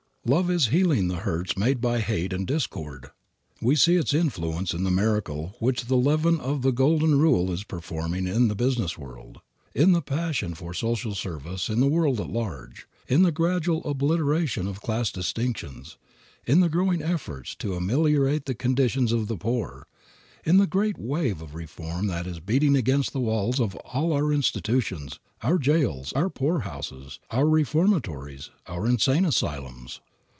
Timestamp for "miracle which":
4.91-5.85